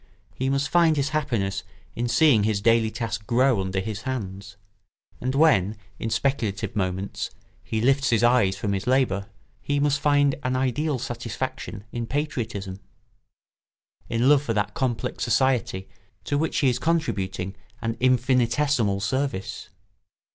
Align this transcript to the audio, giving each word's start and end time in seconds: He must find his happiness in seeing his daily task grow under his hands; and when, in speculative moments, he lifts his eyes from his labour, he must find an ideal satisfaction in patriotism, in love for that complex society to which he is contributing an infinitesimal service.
He 0.33 0.49
must 0.49 0.67
find 0.67 0.97
his 0.97 1.09
happiness 1.09 1.61
in 1.95 2.07
seeing 2.07 2.43
his 2.43 2.59
daily 2.59 2.89
task 2.89 3.27
grow 3.27 3.61
under 3.61 3.79
his 3.79 4.01
hands; 4.01 4.57
and 5.19 5.35
when, 5.35 5.77
in 5.99 6.09
speculative 6.09 6.75
moments, 6.75 7.29
he 7.63 7.81
lifts 7.81 8.09
his 8.09 8.23
eyes 8.23 8.57
from 8.57 8.73
his 8.73 8.87
labour, 8.87 9.27
he 9.61 9.79
must 9.79 9.99
find 9.99 10.33
an 10.41 10.55
ideal 10.55 10.97
satisfaction 10.97 11.83
in 11.91 12.07
patriotism, 12.07 12.79
in 14.09 14.27
love 14.27 14.41
for 14.41 14.55
that 14.55 14.73
complex 14.73 15.23
society 15.23 15.87
to 16.23 16.35
which 16.35 16.57
he 16.57 16.69
is 16.69 16.79
contributing 16.79 17.53
an 17.79 17.95
infinitesimal 17.99 19.01
service. 19.01 19.69